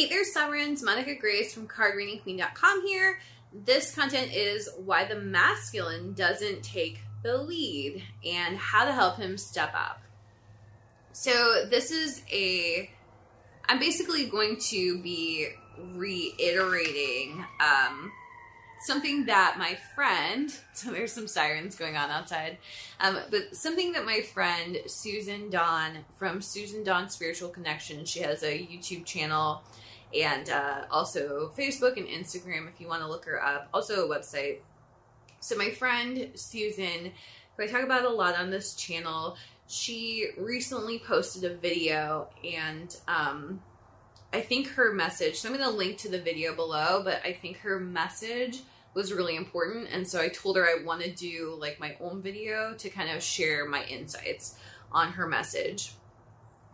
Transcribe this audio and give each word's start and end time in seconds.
Hey 0.00 0.08
there, 0.08 0.24
Sovereigns. 0.24 0.82
Monica 0.82 1.14
Grace 1.14 1.52
from 1.52 1.68
cardreadingqueen.com 1.68 2.86
here. 2.86 3.20
This 3.52 3.94
content 3.94 4.32
is 4.32 4.66
why 4.82 5.04
the 5.04 5.16
masculine 5.16 6.14
doesn't 6.14 6.62
take 6.62 7.00
the 7.22 7.36
lead 7.36 8.02
and 8.24 8.56
how 8.56 8.86
to 8.86 8.94
help 8.94 9.18
him 9.18 9.36
step 9.36 9.74
up. 9.74 10.00
So, 11.12 11.66
this 11.68 11.90
is 11.90 12.22
a. 12.32 12.90
I'm 13.68 13.78
basically 13.78 14.24
going 14.24 14.56
to 14.70 15.02
be 15.02 15.48
reiterating 15.92 17.44
um, 17.60 18.10
something 18.80 19.26
that 19.26 19.56
my 19.58 19.76
friend, 19.94 20.50
so 20.72 20.92
there's 20.92 21.12
some 21.12 21.28
sirens 21.28 21.76
going 21.76 21.98
on 21.98 22.10
outside, 22.10 22.56
um, 23.00 23.18
but 23.30 23.54
something 23.54 23.92
that 23.92 24.06
my 24.06 24.22
friend 24.22 24.78
Susan 24.86 25.50
Dawn 25.50 26.06
from 26.16 26.40
Susan 26.40 26.84
Dawn 26.84 27.10
Spiritual 27.10 27.50
Connection, 27.50 28.06
she 28.06 28.20
has 28.20 28.42
a 28.42 28.58
YouTube 28.58 29.04
channel 29.04 29.62
and 30.14 30.50
uh, 30.50 30.84
also 30.90 31.52
Facebook 31.56 31.96
and 31.96 32.06
Instagram 32.06 32.68
if 32.68 32.80
you 32.80 32.88
want 32.88 33.02
to 33.02 33.08
look 33.08 33.24
her 33.26 33.42
up, 33.42 33.68
also 33.72 34.06
a 34.06 34.08
website. 34.08 34.58
So, 35.40 35.56
my 35.56 35.70
friend 35.70 36.30
Susan, 36.34 37.12
who 37.56 37.62
I 37.62 37.66
talk 37.66 37.82
about 37.82 38.04
a 38.04 38.10
lot 38.10 38.38
on 38.38 38.50
this 38.50 38.74
channel, 38.74 39.36
she 39.66 40.28
recently 40.36 40.98
posted 40.98 41.44
a 41.44 41.54
video 41.54 42.28
and 42.44 42.94
um, 43.06 43.62
I 44.32 44.40
think 44.40 44.68
her 44.68 44.92
message, 44.92 45.36
so 45.36 45.48
I'm 45.48 45.56
going 45.56 45.68
to 45.68 45.74
link 45.74 45.98
to 45.98 46.08
the 46.08 46.20
video 46.20 46.54
below, 46.54 47.02
but 47.04 47.20
I 47.24 47.32
think 47.32 47.58
her 47.58 47.80
message 47.80 48.60
was 48.94 49.12
really 49.12 49.36
important. 49.36 49.88
And 49.92 50.06
so 50.06 50.20
I 50.20 50.28
told 50.28 50.56
her 50.56 50.64
I 50.64 50.82
want 50.84 51.02
to 51.02 51.10
do 51.10 51.56
like 51.58 51.80
my 51.80 51.96
own 52.00 52.20
video 52.20 52.74
to 52.74 52.90
kind 52.90 53.10
of 53.10 53.22
share 53.22 53.66
my 53.66 53.84
insights 53.84 54.56
on 54.92 55.12
her 55.12 55.26
message. 55.26 55.92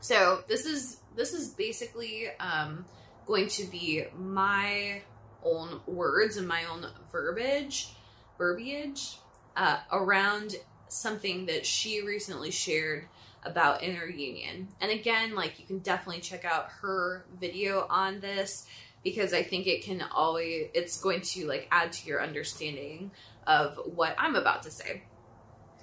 So 0.00 0.45
this 0.48 0.66
is, 0.66 1.00
this 1.14 1.33
is 1.33 1.48
basically, 1.50 2.28
um, 2.41 2.84
going 3.27 3.48
to 3.48 3.65
be 3.65 4.05
my 4.16 5.03
own 5.43 5.80
words 5.87 6.37
and 6.37 6.48
my 6.48 6.65
own 6.65 6.87
verbiage, 7.11 7.95
verbiage 8.39 9.19
uh, 9.56 9.78
around 9.92 10.56
something 10.89 11.47
that 11.47 11.67
she 11.67 12.03
recently 12.03 12.50
shared 12.50 13.06
about 13.45 13.83
inner 13.83 14.06
union. 14.06 14.69
And 14.81 14.91
again, 14.91 15.34
like 15.34 15.59
you 15.59 15.67
can 15.67 15.78
definitely 15.81 16.20
check 16.20 16.45
out 16.45 16.69
her 16.81 17.27
video 17.41 17.87
on 17.89 18.20
this 18.20 18.67
because 19.03 19.33
I 19.33 19.43
think 19.43 19.67
it 19.67 19.84
can 19.84 20.03
always 20.03 20.69
it's 20.75 21.00
going 21.00 21.20
to 21.20 21.47
like 21.47 21.69
add 21.70 21.93
to 21.93 22.09
your 22.09 22.22
understanding 22.22 23.12
of 23.47 23.78
what 23.95 24.17
I'm 24.19 24.34
about 24.34 24.65
to 24.65 24.70
say. 24.70 25.05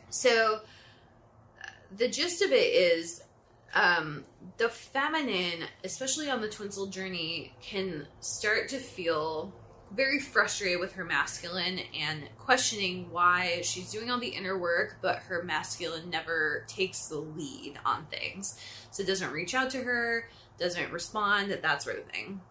So 0.09 0.59
the 1.95 2.07
gist 2.07 2.41
of 2.41 2.51
it 2.51 2.73
is 2.73 3.23
um, 3.73 4.25
the 4.57 4.69
feminine, 4.69 5.67
especially 5.83 6.29
on 6.29 6.41
the 6.41 6.49
twin 6.49 6.71
soul 6.71 6.87
journey, 6.87 7.53
can 7.61 8.07
start 8.19 8.69
to 8.69 8.77
feel 8.77 9.53
very 9.93 10.19
frustrated 10.19 10.79
with 10.79 10.93
her 10.93 11.05
masculine 11.05 11.79
and 11.99 12.23
questioning 12.37 13.11
why 13.11 13.61
she's 13.61 13.91
doing 13.91 14.09
all 14.09 14.19
the 14.19 14.27
inner 14.27 14.57
work, 14.57 14.97
but 15.01 15.17
her 15.17 15.43
masculine 15.43 16.09
never 16.09 16.65
takes 16.67 17.07
the 17.07 17.17
lead 17.17 17.79
on 17.85 18.05
things. 18.07 18.59
So 18.91 19.03
it 19.03 19.07
doesn't 19.07 19.31
reach 19.31 19.53
out 19.53 19.69
to 19.71 19.83
her, 19.83 20.29
doesn't 20.59 20.91
respond, 20.91 21.51
that 21.51 21.83
sort 21.83 21.99
of 21.99 22.05
thing. 22.05 22.41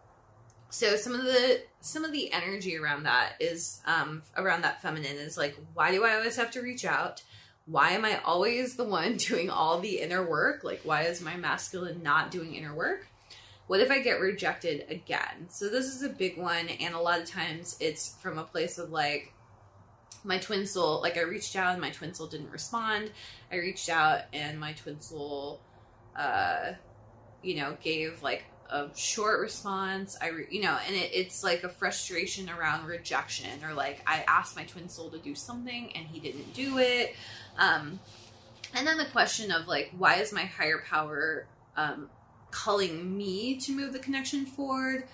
So 0.70 0.96
some 0.96 1.14
of 1.14 1.24
the 1.24 1.62
some 1.80 2.04
of 2.04 2.12
the 2.12 2.32
energy 2.32 2.78
around 2.78 3.02
that 3.02 3.34
is 3.40 3.82
um, 3.84 4.22
around 4.36 4.62
that 4.62 4.80
feminine 4.80 5.16
is 5.16 5.36
like, 5.36 5.56
why 5.74 5.90
do 5.90 6.04
I 6.04 6.14
always 6.14 6.36
have 6.36 6.50
to 6.52 6.62
reach 6.62 6.84
out? 6.84 7.22
Why 7.66 7.90
am 7.90 8.04
I 8.04 8.20
always 8.24 8.76
the 8.76 8.84
one 8.84 9.16
doing 9.16 9.50
all 9.50 9.80
the 9.80 10.00
inner 10.00 10.26
work? 10.28 10.64
Like, 10.64 10.80
why 10.84 11.02
is 11.02 11.20
my 11.20 11.36
masculine 11.36 12.02
not 12.02 12.30
doing 12.30 12.54
inner 12.54 12.74
work? 12.74 13.06
What 13.66 13.80
if 13.80 13.90
I 13.90 14.00
get 14.00 14.20
rejected 14.20 14.86
again? 14.90 15.48
So, 15.48 15.68
this 15.68 15.86
is 15.86 16.02
a 16.02 16.08
big 16.08 16.36
one. 16.36 16.68
And 16.68 16.94
a 16.94 17.00
lot 17.00 17.20
of 17.20 17.26
times 17.26 17.76
it's 17.80 18.16
from 18.20 18.38
a 18.38 18.44
place 18.44 18.78
of 18.78 18.90
like, 18.90 19.32
my 20.24 20.38
twin 20.38 20.66
soul, 20.66 21.00
like, 21.00 21.16
I 21.16 21.22
reached 21.22 21.56
out 21.56 21.72
and 21.72 21.80
my 21.80 21.90
twin 21.90 22.14
soul 22.14 22.28
didn't 22.28 22.50
respond. 22.50 23.10
I 23.50 23.56
reached 23.56 23.88
out 23.88 24.22
and 24.32 24.58
my 24.58 24.72
twin 24.72 25.00
soul, 25.00 25.60
uh, 26.16 26.72
you 27.42 27.56
know, 27.56 27.76
gave 27.82 28.22
like 28.22 28.44
a 28.72 28.88
short 28.96 29.40
response. 29.40 30.16
I, 30.20 30.28
re- 30.28 30.46
you 30.50 30.62
know, 30.62 30.78
and 30.86 30.96
it, 30.96 31.10
it's 31.12 31.44
like 31.44 31.62
a 31.62 31.68
frustration 31.68 32.48
around 32.48 32.86
rejection 32.86 33.62
or 33.64 33.74
like 33.74 34.02
I 34.06 34.24
asked 34.26 34.56
my 34.56 34.64
twin 34.64 34.88
soul 34.88 35.10
to 35.10 35.18
do 35.18 35.34
something 35.34 35.92
and 35.94 36.06
he 36.06 36.18
didn't 36.18 36.54
do 36.54 36.78
it. 36.78 37.14
Um, 37.58 38.00
and 38.74 38.86
then 38.86 38.96
the 38.96 39.04
question 39.04 39.52
of 39.52 39.68
like, 39.68 39.92
why 39.96 40.14
is 40.16 40.32
my 40.32 40.44
higher 40.44 40.82
power 40.88 41.46
um, 41.76 42.08
calling 42.50 43.16
me 43.16 43.56
to 43.56 43.72
move 43.72 43.92
the 43.92 43.98
connection 43.98 44.46
forward 44.46 45.04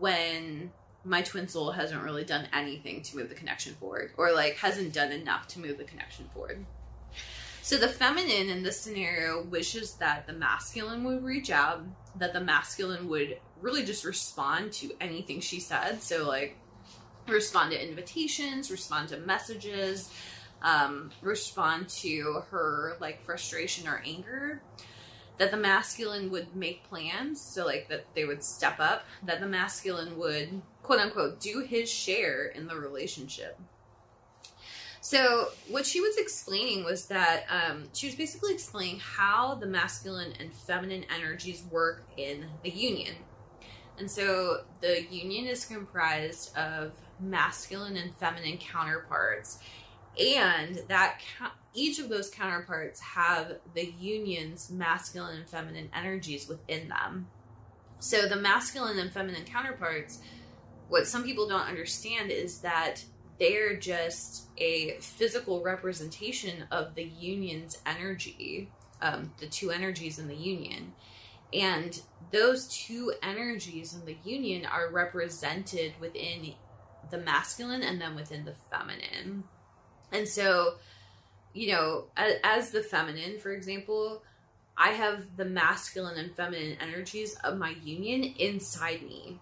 when 0.00 0.72
my 1.04 1.20
twin 1.20 1.46
soul 1.46 1.72
hasn't 1.72 2.02
really 2.02 2.24
done 2.24 2.48
anything 2.54 3.02
to 3.02 3.18
move 3.18 3.28
the 3.28 3.34
connection 3.34 3.74
forward 3.74 4.12
or 4.16 4.32
like 4.32 4.56
hasn't 4.56 4.94
done 4.94 5.12
enough 5.12 5.46
to 5.48 5.60
move 5.60 5.76
the 5.76 5.84
connection 5.84 6.26
forward? 6.32 6.64
So 7.64 7.78
the 7.78 7.88
feminine 7.88 8.50
in 8.50 8.62
this 8.62 8.78
scenario 8.78 9.42
wishes 9.42 9.94
that 9.94 10.26
the 10.26 10.34
masculine 10.34 11.02
would 11.04 11.24
reach 11.24 11.48
out, 11.48 11.82
that 12.18 12.34
the 12.34 12.40
masculine 12.42 13.08
would 13.08 13.38
really 13.62 13.86
just 13.86 14.04
respond 14.04 14.70
to 14.74 14.92
anything 15.00 15.40
she 15.40 15.60
said. 15.60 16.02
So 16.02 16.28
like 16.28 16.58
respond 17.26 17.70
to 17.70 17.82
invitations, 17.82 18.70
respond 18.70 19.08
to 19.08 19.16
messages, 19.16 20.12
um, 20.60 21.10
respond 21.22 21.88
to 22.00 22.42
her 22.50 22.98
like 23.00 23.24
frustration 23.24 23.88
or 23.88 24.02
anger. 24.04 24.60
That 25.38 25.50
the 25.50 25.56
masculine 25.56 26.30
would 26.32 26.54
make 26.54 26.84
plans, 26.84 27.40
so 27.40 27.64
like 27.64 27.88
that 27.88 28.04
they 28.14 28.26
would 28.26 28.44
step 28.44 28.78
up, 28.78 29.06
that 29.22 29.40
the 29.40 29.48
masculine 29.48 30.18
would 30.18 30.60
quote 30.82 31.00
unquote 31.00 31.40
do 31.40 31.60
his 31.60 31.90
share 31.90 32.44
in 32.44 32.66
the 32.66 32.76
relationship. 32.76 33.58
So, 35.04 35.48
what 35.68 35.84
she 35.84 36.00
was 36.00 36.16
explaining 36.16 36.82
was 36.82 37.08
that 37.08 37.44
um, 37.50 37.90
she 37.92 38.06
was 38.06 38.14
basically 38.14 38.54
explaining 38.54 39.00
how 39.00 39.54
the 39.54 39.66
masculine 39.66 40.32
and 40.40 40.50
feminine 40.50 41.04
energies 41.14 41.62
work 41.70 42.04
in 42.16 42.46
the 42.62 42.70
union. 42.70 43.14
And 43.98 44.10
so, 44.10 44.62
the 44.80 45.04
union 45.10 45.44
is 45.44 45.66
comprised 45.66 46.56
of 46.56 46.92
masculine 47.20 47.98
and 47.98 48.16
feminine 48.16 48.56
counterparts, 48.56 49.58
and 50.18 50.80
that 50.88 51.20
each 51.74 51.98
of 51.98 52.08
those 52.08 52.30
counterparts 52.30 52.98
have 53.00 53.58
the 53.74 53.92
union's 54.00 54.70
masculine 54.70 55.36
and 55.36 55.46
feminine 55.46 55.90
energies 55.94 56.48
within 56.48 56.88
them. 56.88 57.26
So, 57.98 58.26
the 58.26 58.36
masculine 58.36 58.98
and 58.98 59.12
feminine 59.12 59.44
counterparts, 59.44 60.20
what 60.88 61.06
some 61.06 61.24
people 61.24 61.46
don't 61.46 61.68
understand 61.68 62.30
is 62.30 62.60
that 62.60 63.04
they're 63.38 63.76
just 63.76 64.48
a 64.58 64.96
physical 65.00 65.62
representation 65.62 66.64
of 66.70 66.94
the 66.94 67.04
union's 67.04 67.78
energy, 67.86 68.70
um, 69.02 69.32
the 69.38 69.46
two 69.46 69.70
energies 69.70 70.18
in 70.18 70.28
the 70.28 70.36
union. 70.36 70.92
And 71.52 72.00
those 72.30 72.68
two 72.68 73.12
energies 73.22 73.94
in 73.94 74.04
the 74.06 74.16
union 74.24 74.66
are 74.66 74.90
represented 74.90 75.94
within 76.00 76.54
the 77.10 77.18
masculine 77.18 77.82
and 77.82 78.00
then 78.00 78.14
within 78.14 78.44
the 78.44 78.54
feminine. 78.70 79.44
And 80.12 80.28
so, 80.28 80.74
you 81.52 81.72
know, 81.72 82.06
as, 82.16 82.34
as 82.42 82.70
the 82.70 82.82
feminine, 82.82 83.38
for 83.38 83.52
example, 83.52 84.22
I 84.76 84.90
have 84.90 85.36
the 85.36 85.44
masculine 85.44 86.18
and 86.18 86.34
feminine 86.34 86.76
energies 86.80 87.36
of 87.44 87.58
my 87.58 87.74
union 87.82 88.34
inside 88.38 89.02
me 89.02 89.38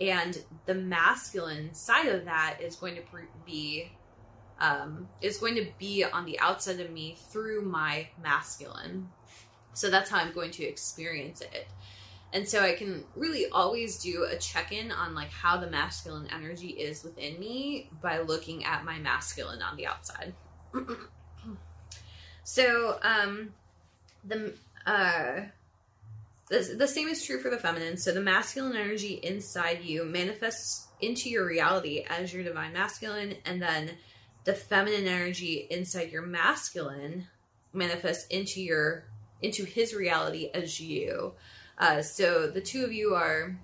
and 0.00 0.44
the 0.66 0.74
masculine 0.74 1.72
side 1.74 2.06
of 2.06 2.24
that 2.24 2.58
is 2.60 2.76
going 2.76 2.96
to 2.96 3.02
be 3.44 3.92
um, 4.58 5.08
is 5.20 5.36
going 5.36 5.54
to 5.56 5.66
be 5.78 6.02
on 6.02 6.24
the 6.24 6.38
outside 6.40 6.80
of 6.80 6.90
me 6.90 7.16
through 7.30 7.62
my 7.62 8.08
masculine. 8.22 9.10
So 9.74 9.90
that's 9.90 10.08
how 10.08 10.18
i'm 10.18 10.32
going 10.32 10.50
to 10.52 10.64
experience 10.64 11.42
it. 11.42 11.68
And 12.32 12.48
so 12.48 12.62
i 12.62 12.74
can 12.74 13.04
really 13.14 13.46
always 13.50 13.98
do 13.98 14.24
a 14.24 14.36
check-in 14.36 14.90
on 14.90 15.14
like 15.14 15.30
how 15.30 15.58
the 15.58 15.70
masculine 15.70 16.28
energy 16.32 16.68
is 16.68 17.04
within 17.04 17.38
me 17.38 17.90
by 18.02 18.20
looking 18.20 18.64
at 18.64 18.84
my 18.84 18.98
masculine 18.98 19.62
on 19.62 19.76
the 19.76 19.86
outside. 19.86 20.34
So 22.46 23.00
um 23.02 23.54
the 24.24 24.54
uh 24.86 25.46
the, 26.48 26.88
same 26.88 27.08
is 27.08 27.24
true 27.24 27.40
for 27.40 27.50
the 27.50 27.58
feminine. 27.58 27.96
So 27.96 28.12
the 28.12 28.20
masculine 28.20 28.76
energy 28.76 29.14
inside 29.22 29.82
you 29.82 30.04
manifests 30.04 30.88
into 31.00 31.28
your 31.28 31.46
reality 31.46 32.04
as 32.08 32.32
your 32.32 32.44
divine 32.44 32.72
masculine, 32.72 33.36
and 33.44 33.60
then 33.60 33.90
the 34.44 34.54
feminine 34.54 35.06
energy 35.06 35.66
inside 35.70 36.12
your 36.12 36.22
masculine 36.22 37.26
manifests 37.72 38.26
into 38.28 38.62
your 38.62 39.08
into 39.42 39.64
his 39.64 39.92
reality 39.94 40.50
as 40.54 40.80
you. 40.80 41.34
Uh, 41.78 42.00
so 42.00 42.46
the 42.46 42.60
two 42.60 42.84
of 42.84 42.92
you 42.92 43.14
are 43.14 43.58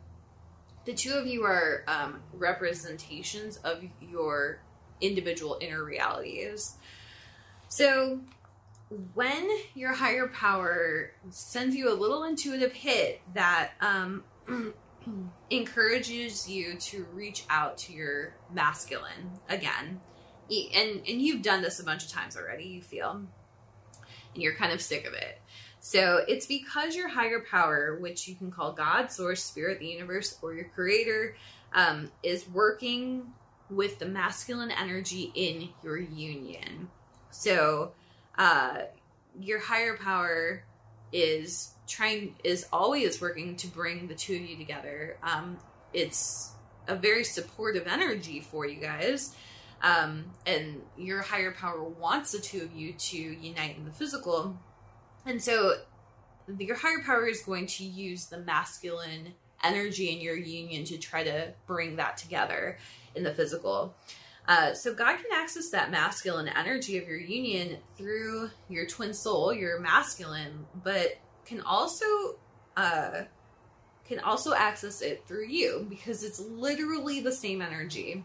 the 0.85 0.93
two 0.93 1.13
of 1.13 1.27
you 1.27 1.45
are 1.45 1.85
um, 1.87 2.21
representations 2.33 3.57
of 3.59 3.83
your 4.01 4.61
individual 5.01 5.57
inner 5.61 5.85
realities. 5.85 6.77
So 7.69 8.21
when 9.15 9.49
your 9.75 9.93
higher 9.93 10.29
power 10.29 11.13
sends 11.31 11.75
you 11.75 11.91
a 11.91 11.95
little 11.95 12.25
intuitive 12.25 12.73
hit 12.73 13.21
that 13.35 13.73
um, 13.81 14.25
encourages 15.51 16.49
you 16.49 16.77
to 16.77 17.07
reach 17.13 17.45
out 17.49 17.79
to 17.79 17.93
your 17.93 18.35
masculine 18.53 19.31
again. 19.49 20.01
And 20.51 21.03
and 21.09 21.23
you've 21.23 21.43
done 21.43 21.63
this 21.63 21.81
a 21.81 21.85
bunch 21.85 22.05
of 22.05 22.11
times 22.11 22.37
already, 22.37 22.65
you 22.65 22.83
feel. 22.83 23.23
And 24.35 24.43
you're 24.43 24.55
kind 24.55 24.73
of 24.73 24.81
sick 24.81 25.07
of 25.07 25.15
it. 25.15 25.41
So 25.81 26.21
it's 26.29 26.47
because 26.47 26.95
your 26.95 27.09
higher 27.09 27.41
power, 27.41 27.99
which 28.01 28.29
you 28.29 28.35
can 28.35 28.51
call 28.51 28.73
God, 28.73 29.11
source, 29.11 29.43
spirit, 29.43 29.81
the 29.81 29.87
universe, 29.87 30.39
or 30.41 30.55
your 30.55 30.67
creator, 30.67 31.37
um, 31.75 32.11
is 32.23 32.49
working 32.49 33.33
with 33.69 33.99
the 33.99 34.07
masculine 34.07 34.71
energy 34.71 35.33
in 35.35 35.71
your 35.83 35.99
union. 35.99 36.89
So 37.31 37.93
uh, 38.43 38.87
your 39.39 39.61
higher 39.61 39.97
power 39.97 40.65
is 41.13 41.75
trying 41.87 42.35
is 42.43 42.67
always 42.73 43.21
working 43.21 43.55
to 43.55 43.69
bring 43.69 44.09
the 44.09 44.17
two 44.17 44.35
of 44.35 44.41
you 44.43 44.57
together. 44.57 45.17
Um, 45.23 45.59
it's 45.93 46.51
a 46.89 46.97
very 46.97 47.23
supportive 47.23 47.87
energy 47.87 48.41
for 48.41 48.67
you 48.67 48.81
guys. 48.81 49.37
Um, 49.81 50.25
and 50.45 50.83
your 50.99 51.23
higher 51.23 51.53
power 51.53 51.85
wants 51.85 52.33
the 52.33 52.41
two 52.41 52.63
of 52.63 52.73
you 52.73 52.95
to 52.95 53.17
unite 53.17 53.77
in 53.77 53.85
the 53.85 53.93
physical. 53.93 54.59
And 55.25 55.41
so 55.41 55.77
your 56.59 56.77
higher 56.77 57.01
power 57.07 57.29
is 57.29 57.43
going 57.43 57.67
to 57.67 57.85
use 57.85 58.27
the 58.27 58.39
masculine 58.39 59.35
energy 59.63 60.11
in 60.11 60.21
your 60.21 60.37
union 60.37 60.83
to 60.87 60.99
try 60.99 61.23
to 61.23 61.53
bring 61.69 61.95
that 61.97 62.17
together 62.17 62.77
in 63.15 63.23
the 63.23 63.33
physical. 63.33 63.95
Uh, 64.49 64.75
so 64.75 64.93
God 64.93 65.17
can 65.17 65.27
access 65.35 65.71
that 65.71 65.91
masculine 65.91 66.49
energy 66.49 66.99
of 66.99 67.07
your 67.07 67.19
union 67.19 67.79
through 67.97 68.51
your 68.69 68.87
twin 68.87 69.15
soul, 69.15 69.53
your 69.53 69.79
masculine, 69.79 70.67
but 70.83 71.19
can 71.45 71.61
also 71.61 72.07
uh, 72.77 73.23
can 74.05 74.19
also 74.19 74.53
access 74.53 75.01
it 75.01 75.25
through 75.27 75.47
you 75.47 75.87
because 75.89 76.25
it's 76.25 76.41
literally 76.41 77.21
the 77.21 77.33
same 77.33 77.63
energy, 77.63 78.25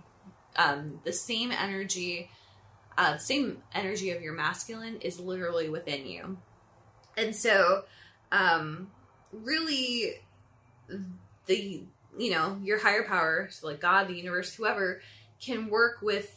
um, 0.55 0.99
the 1.03 1.13
same 1.13 1.51
energy, 1.51 2.31
uh, 2.97 3.17
same 3.17 3.61
energy 3.75 4.09
of 4.09 4.21
your 4.23 4.33
masculine 4.33 4.97
is 5.01 5.19
literally 5.19 5.69
within 5.69 6.07
you, 6.07 6.37
and 7.15 7.35
so 7.35 7.83
um, 8.31 8.89
really 9.31 10.15
the 11.45 11.83
you 12.17 12.31
know 12.31 12.57
your 12.63 12.79
higher 12.79 13.03
power, 13.03 13.49
so 13.51 13.67
like 13.67 13.79
God, 13.79 14.07
the 14.07 14.15
universe, 14.15 14.55
whoever 14.55 14.99
can 15.39 15.69
work 15.69 16.01
with 16.01 16.34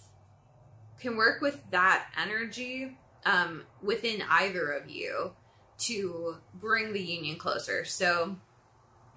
can 1.00 1.16
work 1.16 1.40
with 1.40 1.62
that 1.70 2.06
energy 2.20 2.96
um, 3.24 3.62
within 3.82 4.22
either 4.28 4.70
of 4.70 4.88
you 4.90 5.32
to 5.78 6.36
bring 6.54 6.92
the 6.92 7.00
union 7.00 7.38
closer. 7.38 7.84
So, 7.86 8.36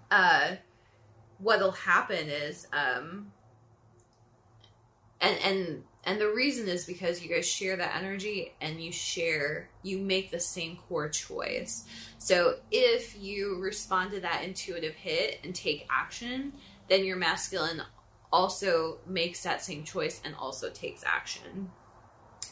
uh, 0.09 0.55
what'll 1.39 1.71
happen 1.71 2.29
is, 2.29 2.67
um, 2.71 3.33
and 5.19 5.37
and 5.43 5.83
and 6.05 6.19
the 6.19 6.29
reason 6.29 6.67
is 6.67 6.85
because 6.85 7.23
you 7.23 7.33
guys 7.33 7.47
share 7.47 7.77
that 7.77 7.95
energy 7.95 8.53
and 8.59 8.81
you 8.81 8.91
share, 8.91 9.69
you 9.83 9.99
make 9.99 10.31
the 10.31 10.39
same 10.39 10.75
core 10.75 11.07
choice. 11.07 11.85
So 12.17 12.57
if 12.71 13.17
you 13.21 13.57
respond 13.59 14.11
to 14.11 14.19
that 14.19 14.43
intuitive 14.43 14.95
hit 14.95 15.39
and 15.45 15.55
take 15.55 15.87
action, 15.89 16.53
then 16.89 17.05
your 17.05 17.15
masculine 17.15 17.81
also 18.33 18.97
makes 19.05 19.43
that 19.43 19.61
same 19.61 19.83
choice 19.83 20.19
and 20.25 20.35
also 20.35 20.69
takes 20.71 21.03
action. 21.05 21.71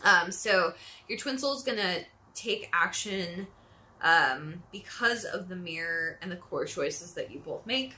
Um, 0.04 0.31
so 0.31 0.74
your 1.10 1.18
twin 1.18 1.39
soul 1.39 1.57
is 1.57 1.63
going 1.63 1.80
to 1.80 2.06
take 2.36 2.69
action 2.72 3.48
um, 4.01 4.63
because 4.72 5.25
of 5.25 5.50
the 5.50 5.56
mirror 5.56 6.19
and 6.22 6.31
the 6.31 6.36
core 6.36 6.66
choices 6.66 7.13
that 7.16 7.31
you 7.31 7.39
both 7.39 7.66
make. 7.66 7.95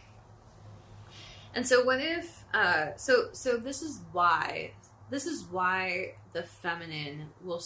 And 1.54 1.68
so, 1.68 1.84
what 1.84 2.00
if? 2.00 2.44
Uh, 2.54 2.96
so, 2.96 3.30
so 3.32 3.58
this 3.58 3.84
is 3.84 4.00
why. 4.12 4.72
This 5.12 5.28
is 5.28 5.44
why 5.44 6.16
the 6.32 6.42
feminine 6.42 7.28
will 7.44 7.64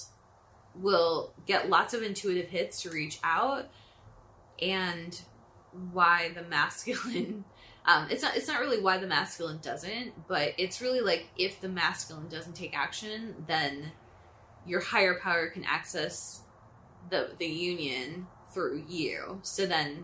will 0.75 1.33
get 1.45 1.69
lots 1.69 1.93
of 1.93 2.03
intuitive 2.03 2.49
hits 2.49 2.81
to 2.81 2.89
reach 2.89 3.19
out, 3.23 3.69
and 4.61 5.21
why 5.93 6.31
the 6.35 6.43
masculine 6.43 7.45
um, 7.87 8.07
it's 8.09 8.21
not 8.21 8.35
it's 8.35 8.47
not 8.47 8.59
really 8.59 8.81
why 8.81 8.97
the 8.97 9.07
masculine 9.07 9.59
doesn't, 9.61 10.27
but 10.27 10.53
it's 10.57 10.81
really 10.81 10.99
like 10.99 11.27
if 11.37 11.61
the 11.61 11.69
masculine 11.69 12.27
doesn't 12.27 12.53
take 12.53 12.77
action, 12.77 13.45
then 13.47 13.91
your 14.65 14.81
higher 14.81 15.17
power 15.17 15.47
can 15.47 15.63
access 15.63 16.41
the 17.09 17.31
the 17.39 17.47
union 17.47 18.27
through 18.53 18.83
you. 18.89 19.39
So 19.41 19.65
then 19.65 20.03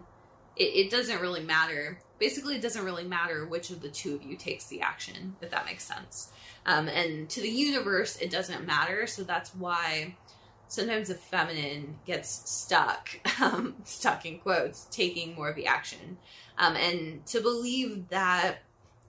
it, 0.56 0.85
it 0.85 0.91
doesn't 0.91 1.19
really 1.19 1.44
matter. 1.44 2.00
Basically, 2.19 2.56
it 2.56 2.62
doesn't 2.62 2.85
really 2.85 3.03
matter 3.03 3.45
which 3.45 3.69
of 3.69 3.81
the 3.81 3.89
two 3.89 4.15
of 4.15 4.24
you 4.24 4.38
takes 4.38 4.68
the 4.68 4.79
action, 4.79 5.36
if 5.41 5.50
that 5.51 5.65
makes 5.65 5.83
sense. 5.83 6.31
Um, 6.65 6.88
and 6.88 7.29
to 7.31 7.41
the 7.41 7.50
universe, 7.50 8.15
it 8.18 8.31
doesn't 8.31 8.65
matter. 8.65 9.07
So 9.07 9.24
that's 9.24 9.53
why 9.56 10.15
sometimes 10.73 11.09
the 11.09 11.13
feminine 11.13 11.99
gets 12.03 12.49
stuck, 12.49 13.09
um, 13.41 13.75
stuck 13.83 14.25
in 14.25 14.39
quotes, 14.39 14.85
taking 14.85 15.35
more 15.35 15.49
of 15.49 15.55
the 15.55 15.67
action. 15.67 16.17
Um, 16.57 16.75
and 16.75 17.23
to 17.27 17.41
believe 17.41 18.09
that 18.09 18.57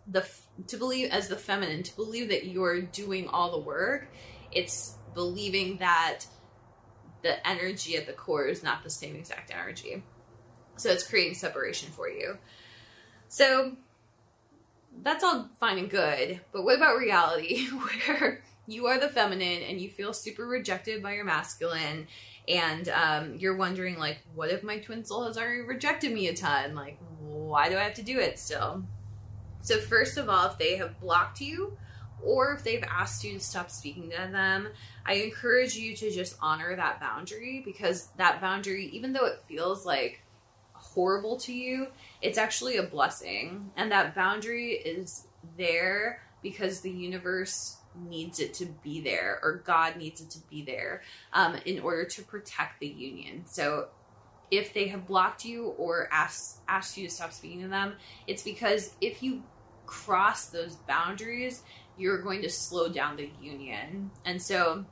the 0.06 0.28
to 0.66 0.76
believe 0.76 1.10
as 1.10 1.28
the 1.28 1.36
feminine, 1.36 1.82
to 1.82 1.96
believe 1.96 2.28
that 2.28 2.44
you're 2.44 2.82
doing 2.82 3.28
all 3.28 3.52
the 3.52 3.58
work, 3.58 4.08
it's 4.52 4.96
believing 5.14 5.78
that 5.78 6.26
the 7.22 7.46
energy 7.48 7.96
at 7.96 8.06
the 8.06 8.12
core 8.12 8.46
is 8.46 8.62
not 8.62 8.84
the 8.84 8.90
same 8.90 9.16
exact 9.16 9.50
energy. 9.50 10.02
So 10.76 10.90
it's 10.90 11.08
creating 11.08 11.34
separation 11.34 11.90
for 11.92 12.10
you. 12.10 12.36
So 13.28 13.76
that's 15.02 15.24
all 15.24 15.48
fine 15.58 15.78
and 15.78 15.88
good, 15.88 16.40
but 16.52 16.62
what 16.62 16.76
about 16.76 16.98
reality 16.98 17.66
where 18.08 18.42
you 18.66 18.86
are 18.86 18.98
the 18.98 19.08
feminine 19.08 19.62
and 19.62 19.80
you 19.80 19.88
feel 19.88 20.12
super 20.12 20.46
rejected 20.46 21.02
by 21.02 21.14
your 21.14 21.24
masculine. 21.24 22.06
And 22.46 22.88
um, 22.90 23.36
you're 23.36 23.56
wondering 23.56 23.98
like 23.98 24.18
what 24.34 24.50
if 24.50 24.62
my 24.62 24.78
twin 24.78 25.04
soul 25.04 25.26
has 25.26 25.38
already 25.38 25.62
rejected 25.62 26.12
me 26.12 26.28
a 26.28 26.34
ton? 26.34 26.74
Like 26.74 26.98
why 27.20 27.68
do 27.68 27.76
i 27.76 27.82
have 27.82 27.94
to 27.94 28.02
do 28.02 28.18
it 28.18 28.38
still? 28.38 28.84
So 29.62 29.78
first 29.78 30.18
of 30.18 30.28
all 30.28 30.48
if 30.48 30.58
they 30.58 30.76
have 30.76 31.00
blocked 31.00 31.40
you 31.40 31.76
or 32.22 32.52
if 32.52 32.62
they've 32.62 32.84
asked 32.84 33.24
you 33.24 33.32
to 33.34 33.40
stop 33.40 33.70
speaking 33.70 34.08
to 34.08 34.28
them 34.30 34.68
i 35.04 35.14
encourage 35.14 35.74
you 35.74 35.94
to 35.94 36.10
just 36.10 36.36
honor 36.40 36.74
that 36.74 36.98
boundary 36.98 37.60
because 37.64 38.08
that 38.16 38.40
boundary 38.40 38.86
even 38.94 39.12
though 39.12 39.26
it 39.26 39.42
feels 39.46 39.84
like 39.84 40.22
horrible 40.72 41.36
to 41.36 41.52
you 41.52 41.88
it's 42.24 42.38
actually 42.38 42.78
a 42.78 42.82
blessing. 42.82 43.70
And 43.76 43.92
that 43.92 44.14
boundary 44.14 44.72
is 44.72 45.26
there 45.58 46.22
because 46.42 46.80
the 46.80 46.90
universe 46.90 47.76
needs 47.96 48.40
it 48.40 48.54
to 48.54 48.66
be 48.82 49.00
there 49.00 49.38
or 49.42 49.62
God 49.64 49.96
needs 49.96 50.20
it 50.20 50.30
to 50.30 50.38
be 50.50 50.62
there 50.62 51.02
um, 51.32 51.56
in 51.64 51.80
order 51.80 52.04
to 52.04 52.22
protect 52.22 52.80
the 52.80 52.86
union. 52.86 53.44
So 53.46 53.88
if 54.50 54.74
they 54.74 54.88
have 54.88 55.06
blocked 55.06 55.44
you 55.44 55.68
or 55.78 56.08
asked 56.12 56.60
asked 56.68 56.96
you 56.96 57.08
to 57.08 57.14
stop 57.14 57.32
speaking 57.32 57.62
to 57.62 57.68
them, 57.68 57.94
it's 58.26 58.42
because 58.42 58.94
if 59.00 59.22
you 59.22 59.42
cross 59.86 60.46
those 60.46 60.76
boundaries, 60.76 61.62
you're 61.96 62.22
going 62.22 62.42
to 62.42 62.50
slow 62.50 62.88
down 62.88 63.16
the 63.16 63.30
union. 63.40 64.10
And 64.24 64.40
so 64.40 64.84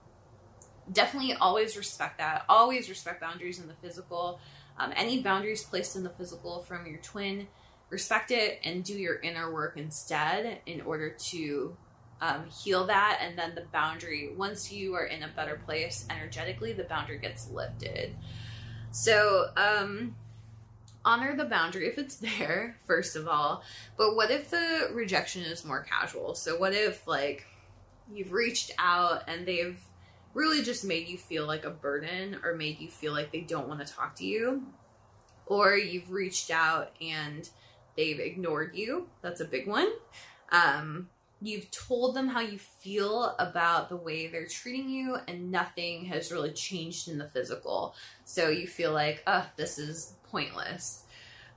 definitely 0.90 1.35
always 1.35 1.76
respect 1.76 2.18
that. 2.18 2.44
Always 2.49 2.88
respect 2.88 3.21
boundaries 3.21 3.59
in 3.59 3.68
the 3.68 3.75
physical. 3.75 4.40
Um, 4.78 4.92
any 4.97 5.23
boundaries 5.23 5.62
placed 5.62 5.97
in 5.97 6.02
the 6.02 6.11
physical 6.11 6.61
from 6.61 6.87
your 6.87 6.99
twin, 6.99 7.47
respect 7.90 8.30
it 8.30 8.59
and 8.64 8.82
do 8.82 8.94
your 8.94 9.21
inner 9.21 9.52
work 9.52 9.76
instead 9.76 10.61
in 10.66 10.80
order 10.80 11.14
to 11.30 11.76
um, 12.23 12.49
heal 12.49 12.87
that 12.87 13.19
and 13.21 13.37
then 13.37 13.55
the 13.57 13.64
boundary 13.73 14.33
once 14.37 14.73
you 14.73 14.95
are 14.95 15.07
in 15.07 15.25
a 15.25 15.29
better 15.29 15.61
place 15.67 16.07
energetically 16.09 16.73
the 16.73 16.85
boundary 16.85 17.19
gets 17.19 17.50
lifted. 17.50 18.14
So 18.93 19.49
um 19.57 20.14
honor 21.05 21.37
the 21.37 21.45
boundary 21.45 21.88
if 21.88 21.99
it's 21.99 22.17
there 22.38 22.76
first 22.87 23.17
of 23.17 23.26
all. 23.26 23.64
But 23.97 24.14
what 24.14 24.31
if 24.31 24.50
the 24.50 24.91
rejection 24.93 25.43
is 25.43 25.64
more 25.64 25.83
casual? 25.83 26.37
So 26.37 26.57
what 26.57 26.73
if 26.73 27.07
like 27.09 27.45
you've 28.11 28.33
reached 28.33 28.71
out 28.79 29.25
and 29.26 29.45
they've 29.45 29.81
really 30.33 30.62
just 30.62 30.85
made 30.85 31.09
you 31.09 31.19
feel 31.19 31.45
like 31.45 31.64
a 31.64 31.71
burden 31.71 32.38
or 32.45 32.55
made 32.55 32.79
you 32.79 32.88
feel 32.88 33.12
like 33.12 33.33
they 33.33 33.41
don't 33.41 33.69
want 33.69 33.85
to 33.85 33.93
talk 33.93 34.14
to 34.17 34.25
you? 34.25 34.62
Or 35.47 35.76
you've 35.76 36.12
reached 36.12 36.52
out 36.52 36.93
and 37.00 37.49
they've 37.97 38.21
ignored 38.21 38.76
you. 38.76 39.09
That's 39.23 39.41
a 39.41 39.45
big 39.45 39.67
one. 39.67 39.91
Um, 40.52 41.09
you've 41.42 41.70
told 41.70 42.14
them 42.14 42.28
how 42.28 42.40
you 42.40 42.58
feel 42.58 43.34
about 43.38 43.88
the 43.88 43.96
way 43.96 44.28
they're 44.28 44.46
treating 44.46 44.88
you 44.88 45.16
and 45.26 45.50
nothing 45.50 46.04
has 46.04 46.30
really 46.30 46.52
changed 46.52 47.08
in 47.08 47.18
the 47.18 47.28
physical. 47.28 47.94
So 48.25 48.49
you 48.49 48.66
feel 48.66 48.92
like 48.92 49.22
oh 49.26 49.46
this 49.56 49.78
is 49.78 50.14
pointless. 50.30 51.04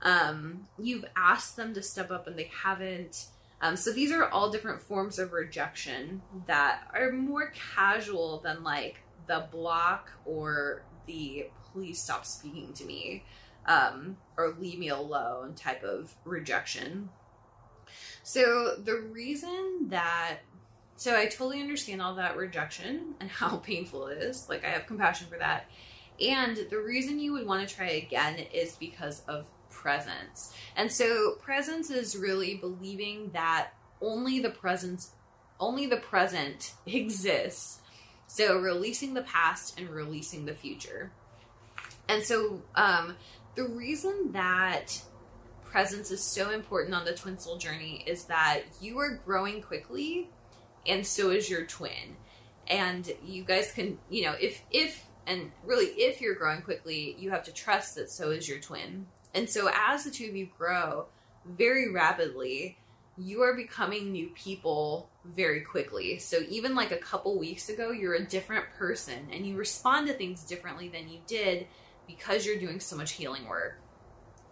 Um, 0.02 0.68
you've 0.78 1.04
asked 1.16 1.56
them 1.56 1.72
to 1.74 1.82
step 1.82 2.10
up 2.10 2.26
and 2.26 2.38
they 2.38 2.50
haven't. 2.62 3.26
Um, 3.62 3.76
so 3.76 3.92
these 3.92 4.12
are 4.12 4.28
all 4.28 4.50
different 4.50 4.82
forms 4.82 5.18
of 5.18 5.32
rejection 5.32 6.20
that 6.46 6.82
are 6.92 7.12
more 7.12 7.52
casual 7.74 8.40
than 8.40 8.62
like 8.62 8.96
the 9.26 9.46
block 9.50 10.10
or 10.24 10.82
the 11.06 11.48
please 11.72 12.02
stop 12.02 12.26
speaking 12.26 12.72
to 12.74 12.84
me 12.84 13.24
um, 13.66 14.16
or 14.36 14.54
leave 14.58 14.78
me 14.78 14.88
alone 14.88 15.54
type 15.54 15.82
of 15.82 16.14
rejection 16.24 17.08
So 18.26 18.74
the 18.82 18.96
reason 18.96 19.86
that 19.90 20.38
so 20.96 21.16
I 21.16 21.26
totally 21.26 21.60
understand 21.60 22.02
all 22.02 22.16
that 22.16 22.36
rejection 22.36 23.14
and 23.20 23.30
how 23.30 23.58
painful 23.58 24.08
it 24.08 24.18
is. 24.18 24.48
Like 24.48 24.64
I 24.64 24.70
have 24.70 24.88
compassion 24.88 25.28
for 25.30 25.38
that. 25.38 25.70
And 26.20 26.56
the 26.68 26.78
reason 26.78 27.20
you 27.20 27.32
would 27.34 27.46
want 27.46 27.68
to 27.68 27.72
try 27.72 27.86
again 27.86 28.38
is 28.52 28.74
because 28.74 29.22
of 29.28 29.46
presence. 29.70 30.52
And 30.74 30.90
so 30.90 31.36
presence 31.40 31.88
is 31.88 32.16
really 32.16 32.56
believing 32.56 33.30
that 33.32 33.68
only 34.00 34.40
the 34.40 34.50
presence 34.50 35.12
only 35.60 35.86
the 35.86 35.98
present 35.98 36.72
exists. 36.86 37.78
So 38.26 38.58
releasing 38.58 39.14
the 39.14 39.22
past 39.22 39.78
and 39.78 39.88
releasing 39.88 40.46
the 40.46 40.54
future. 40.54 41.12
And 42.08 42.24
so 42.24 42.60
um 42.74 43.14
the 43.54 43.68
reason 43.68 44.32
that 44.32 45.00
presence 45.70 46.10
is 46.10 46.22
so 46.22 46.50
important 46.50 46.94
on 46.94 47.04
the 47.04 47.14
twin 47.14 47.38
soul 47.38 47.58
journey 47.58 48.04
is 48.06 48.24
that 48.24 48.62
you 48.80 48.98
are 48.98 49.20
growing 49.24 49.62
quickly 49.62 50.30
and 50.86 51.06
so 51.06 51.30
is 51.30 51.50
your 51.50 51.64
twin. 51.66 52.16
And 52.68 53.10
you 53.24 53.44
guys 53.44 53.72
can, 53.72 53.98
you 54.10 54.24
know, 54.24 54.34
if 54.40 54.62
if 54.70 55.04
and 55.26 55.50
really 55.64 55.86
if 55.86 56.20
you're 56.20 56.34
growing 56.34 56.62
quickly, 56.62 57.16
you 57.18 57.30
have 57.30 57.44
to 57.44 57.52
trust 57.52 57.94
that 57.96 58.10
so 58.10 58.30
is 58.30 58.48
your 58.48 58.58
twin. 58.58 59.06
And 59.34 59.48
so 59.48 59.70
as 59.74 60.04
the 60.04 60.10
two 60.10 60.26
of 60.28 60.36
you 60.36 60.48
grow 60.56 61.06
very 61.44 61.92
rapidly, 61.92 62.78
you 63.18 63.42
are 63.42 63.54
becoming 63.54 64.12
new 64.12 64.28
people 64.34 65.08
very 65.24 65.60
quickly. 65.60 66.18
So 66.18 66.40
even 66.48 66.74
like 66.74 66.92
a 66.92 66.96
couple 66.96 67.38
weeks 67.38 67.68
ago, 67.68 67.90
you're 67.90 68.14
a 68.14 68.24
different 68.24 68.66
person 68.76 69.28
and 69.32 69.46
you 69.46 69.56
respond 69.56 70.06
to 70.08 70.12
things 70.12 70.44
differently 70.44 70.88
than 70.88 71.08
you 71.08 71.20
did 71.26 71.66
because 72.06 72.46
you're 72.46 72.58
doing 72.58 72.80
so 72.80 72.96
much 72.96 73.12
healing 73.12 73.46
work. 73.46 73.78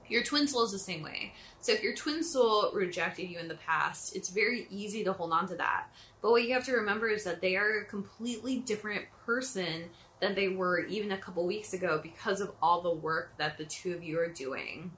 Your 0.08 0.23
twin 0.23 0.46
soul 0.46 0.64
is 0.64 0.73
the 0.73 0.78
same 0.78 1.02
way. 1.02 1.32
So 1.61 1.73
if 1.73 1.82
your 1.82 1.94
twin 1.94 2.23
soul 2.23 2.70
rejected 2.73 3.28
you 3.28 3.38
in 3.38 3.49
the 3.49 3.54
past, 3.54 4.14
it's 4.14 4.28
very 4.28 4.66
easy 4.70 5.04
to 5.04 5.12
hold 5.12 5.32
on 5.32 5.49
to 5.49 5.56
that. 5.56 5.87
But 6.20 6.30
what 6.30 6.44
you 6.44 6.54
have 6.54 6.64
to 6.66 6.73
remember 6.73 7.08
is 7.08 7.25
that 7.25 7.40
they 7.40 7.56
are 7.56 7.80
a 7.80 7.84
completely 7.84 8.58
different 8.58 9.04
person 9.25 9.90
than 10.20 10.34
they 10.34 10.49
were 10.49 10.80
even 10.87 11.12
a 11.12 11.18
couple 11.18 11.46
weeks 11.46 11.73
ago 11.73 12.00
because 12.02 12.40
of 12.40 12.52
all 12.62 12.80
the 12.80 12.94
work 12.94 13.32
that 13.38 13.58
the 13.58 13.64
two 13.64 13.94
of 13.94 14.02
you 14.02 14.18
are 14.18 14.28
doing. 14.28 14.92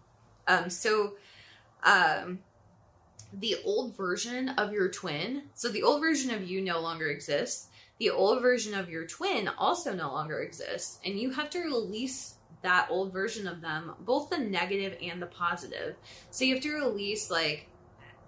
Um, 0.46 0.70
so, 0.70 1.14
um, 1.82 2.40
the 3.32 3.56
old 3.64 3.96
version 3.96 4.50
of 4.50 4.72
your 4.72 4.88
twin, 4.88 5.42
so 5.54 5.68
the 5.68 5.82
old 5.82 6.00
version 6.00 6.30
of 6.32 6.48
you 6.48 6.62
no 6.62 6.80
longer 6.80 7.08
exists. 7.08 7.68
The 7.98 8.10
old 8.10 8.40
version 8.40 8.74
of 8.74 8.88
your 8.88 9.06
twin 9.06 9.48
also 9.48 9.94
no 9.94 10.12
longer 10.12 10.40
exists. 10.40 10.98
And 11.04 11.18
you 11.18 11.30
have 11.30 11.50
to 11.50 11.60
release 11.60 12.35
that 12.66 12.88
old 12.90 13.12
version 13.12 13.46
of 13.46 13.60
them, 13.60 13.94
both 14.00 14.28
the 14.28 14.38
negative 14.38 14.98
and 15.00 15.22
the 15.22 15.26
positive. 15.26 15.94
So 16.30 16.44
you 16.44 16.54
have 16.54 16.62
to 16.64 16.72
release 16.72 17.30
like 17.30 17.68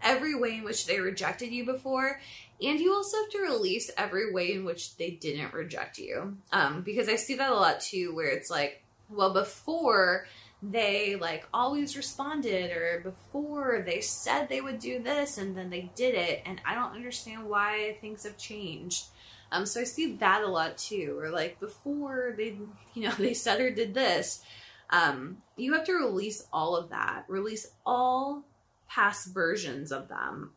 every 0.02 0.34
way 0.34 0.54
in 0.54 0.64
which 0.64 0.86
they 0.86 1.00
rejected 1.00 1.50
you 1.50 1.64
before 1.64 2.20
and 2.62 2.80
you 2.80 2.92
also 2.92 3.16
have 3.18 3.30
to 3.30 3.40
release 3.40 3.90
every 3.96 4.32
way 4.32 4.52
in 4.52 4.64
which 4.64 4.96
they 4.96 5.10
didn't 5.10 5.52
reject 5.52 5.98
you 5.98 6.36
um, 6.52 6.82
because 6.82 7.08
i 7.08 7.16
see 7.16 7.34
that 7.34 7.50
a 7.50 7.54
lot 7.54 7.80
too 7.80 8.14
where 8.14 8.28
it's 8.28 8.50
like 8.50 8.82
well 9.10 9.32
before 9.32 10.26
they 10.62 11.16
like 11.16 11.46
always 11.54 11.96
responded 11.96 12.70
or 12.70 13.00
before 13.02 13.82
they 13.86 14.00
said 14.00 14.48
they 14.48 14.60
would 14.60 14.78
do 14.78 15.00
this 15.00 15.38
and 15.38 15.56
then 15.56 15.70
they 15.70 15.90
did 15.94 16.14
it 16.14 16.42
and 16.46 16.60
i 16.66 16.74
don't 16.74 16.94
understand 16.94 17.44
why 17.44 17.96
things 18.00 18.24
have 18.24 18.36
changed 18.36 19.06
um, 19.50 19.66
so 19.66 19.80
I 19.80 19.84
see 19.84 20.16
that 20.16 20.42
a 20.42 20.48
lot 20.48 20.76
too. 20.78 21.18
Or 21.18 21.30
like 21.30 21.60
before 21.60 22.34
they, 22.36 22.56
you 22.94 23.02
know, 23.02 23.12
they 23.18 23.34
said 23.34 23.60
or 23.60 23.70
did 23.70 23.94
this. 23.94 24.42
Um, 24.90 25.38
you 25.56 25.74
have 25.74 25.84
to 25.84 25.94
release 25.94 26.46
all 26.52 26.76
of 26.76 26.90
that. 26.90 27.24
Release 27.28 27.70
all 27.84 28.44
past 28.88 29.32
versions 29.34 29.92
of 29.92 30.08
them. 30.08 30.52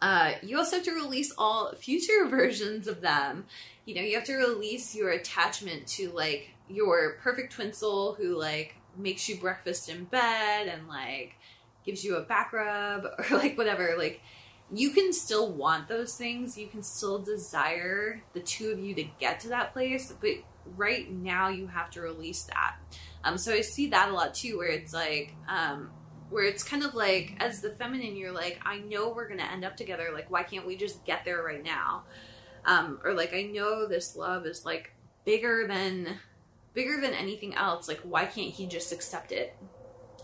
Uh, 0.00 0.32
you 0.42 0.58
also 0.58 0.76
have 0.76 0.84
to 0.84 0.92
release 0.92 1.32
all 1.38 1.72
future 1.76 2.26
versions 2.28 2.88
of 2.88 3.00
them. 3.00 3.44
You 3.84 3.94
know, 3.94 4.02
you 4.02 4.16
have 4.16 4.24
to 4.24 4.36
release 4.36 4.94
your 4.94 5.10
attachment 5.10 5.86
to 5.88 6.10
like 6.10 6.50
your 6.68 7.18
perfect 7.20 7.52
twin 7.52 7.72
soul 7.72 8.14
who 8.14 8.36
like 8.36 8.74
makes 8.96 9.28
you 9.28 9.36
breakfast 9.36 9.88
in 9.88 10.04
bed 10.04 10.68
and 10.68 10.88
like 10.88 11.34
gives 11.84 12.04
you 12.04 12.16
a 12.16 12.22
back 12.22 12.52
rub 12.52 13.04
or 13.18 13.36
like 13.36 13.56
whatever. 13.56 13.94
Like 13.96 14.20
you 14.74 14.90
can 14.90 15.12
still 15.12 15.52
want 15.52 15.88
those 15.88 16.16
things. 16.16 16.56
You 16.56 16.66
can 16.66 16.82
still 16.82 17.18
desire 17.18 18.22
the 18.32 18.40
two 18.40 18.70
of 18.70 18.78
you 18.78 18.94
to 18.94 19.04
get 19.20 19.40
to 19.40 19.48
that 19.48 19.72
place, 19.72 20.12
but 20.20 20.30
right 20.76 21.10
now 21.10 21.48
you 21.48 21.66
have 21.66 21.90
to 21.90 22.00
release 22.00 22.44
that. 22.44 22.76
Um, 23.24 23.36
so 23.36 23.52
I 23.52 23.60
see 23.60 23.88
that 23.88 24.08
a 24.08 24.12
lot 24.12 24.34
too, 24.34 24.58
where 24.58 24.70
it's 24.70 24.94
like, 24.94 25.34
um, 25.48 25.90
where 26.30 26.44
it's 26.44 26.62
kind 26.62 26.82
of 26.82 26.94
like, 26.94 27.34
as 27.40 27.60
the 27.60 27.70
feminine, 27.70 28.16
you're 28.16 28.32
like, 28.32 28.60
I 28.64 28.78
know 28.78 29.10
we're 29.10 29.28
gonna 29.28 29.48
end 29.52 29.64
up 29.64 29.76
together. 29.76 30.10
Like, 30.12 30.30
why 30.30 30.42
can't 30.42 30.66
we 30.66 30.76
just 30.76 31.04
get 31.04 31.24
there 31.24 31.42
right 31.42 31.62
now? 31.62 32.04
Um, 32.64 33.00
or 33.04 33.12
like, 33.12 33.34
I 33.34 33.42
know 33.42 33.86
this 33.86 34.16
love 34.16 34.46
is 34.46 34.64
like 34.64 34.92
bigger 35.26 35.66
than, 35.68 36.16
bigger 36.72 37.00
than 37.00 37.12
anything 37.12 37.54
else. 37.54 37.88
Like, 37.88 38.00
why 38.00 38.24
can't 38.24 38.50
he 38.50 38.66
just 38.66 38.92
accept 38.92 39.32
it? 39.32 39.54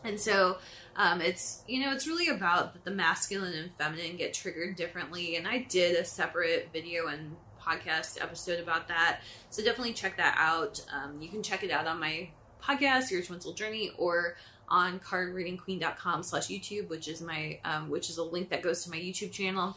And 0.05 0.19
so 0.19 0.59
um, 0.97 1.21
it's 1.21 1.63
you 1.67 1.81
know 1.81 1.93
it's 1.93 2.07
really 2.07 2.29
about 2.29 2.73
that 2.73 2.85
the 2.85 2.91
masculine 2.91 3.55
and 3.55 3.73
feminine 3.73 4.17
get 4.17 4.35
triggered 4.35 4.77
differently. 4.77 5.37
And 5.37 5.47
I 5.47 5.59
did 5.69 5.97
a 5.97 6.05
separate 6.05 6.71
video 6.73 7.07
and 7.09 7.37
podcast 7.61 8.23
episode 8.23 8.61
about 8.61 8.89
that, 8.89 9.21
so 9.51 9.63
definitely 9.63 9.93
check 9.93 10.17
that 10.17 10.37
out. 10.39 10.81
Um, 10.93 11.21
you 11.21 11.29
can 11.29 11.43
check 11.43 11.63
it 11.63 11.71
out 11.71 11.87
on 11.87 12.01
my 12.01 12.31
podcast, 12.63 13.11
Your 13.11 13.23
Twin 13.23 13.41
Soul 13.41 13.53
Journey, 13.53 13.93
or 13.99 14.37
on 14.69 15.01
cardreadingqueen.com 15.01 16.23
slash 16.23 16.49
YouTube, 16.49 16.89
which 16.89 17.09
is 17.09 17.21
my 17.21 17.59
um, 17.65 17.91
which 17.91 18.11
is 18.11 18.19
a 18.19 18.25
link 18.25 18.51
that 18.51 18.63
goes 18.63 18.85
to 18.85 18.91
my 18.91 18.97
YouTube 18.97 19.33
channel. 19.33 19.77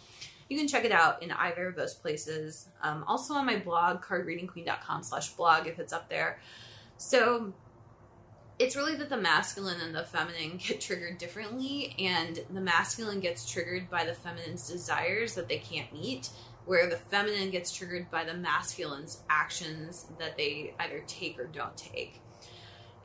You 0.50 0.58
can 0.58 0.68
check 0.68 0.84
it 0.84 0.92
out 0.92 1.24
in 1.24 1.32
either 1.32 1.68
of 1.68 1.76
those 1.76 1.94
places. 1.94 2.68
Um, 2.82 3.06
also 3.08 3.34
on 3.36 3.46
my 3.46 3.58
blog, 3.58 4.02
cardreadingqueen.com 4.04 5.04
slash 5.04 5.30
blog, 5.30 5.66
if 5.66 5.80
it's 5.80 5.94
up 5.94 6.10
there. 6.10 6.40
So 6.98 7.54
it's 8.60 8.76
really 8.76 8.96
that 8.96 9.10
the 9.10 9.18
masculine 9.18 9.82
and 9.82 9.96
the 9.96 10.04
feminine 10.04 10.58
get 10.68 10.82
triggered 10.82 11.18
differently, 11.18 11.96
and 12.00 12.40
the 12.50 12.62
masculine 12.62 13.20
gets 13.20 13.50
triggered 13.50 13.90
by 13.90 14.06
the 14.06 14.14
feminine's 14.14 14.70
desires 14.70 15.36
that 15.36 15.50
they 15.50 15.58
can't 15.58 15.92
meet, 15.94 16.30
where 16.66 16.90
the 16.90 16.98
feminine 16.98 17.50
gets 17.50 17.76
triggered 17.76 18.10
by 18.12 18.24
the 18.24 18.34
masculine's 18.34 19.22
actions 19.30 20.06
that 20.20 20.38
they 20.38 20.74
either 20.80 21.04
take 21.08 21.40
or 21.40 21.46
don't 21.48 21.76
take. 21.76 22.22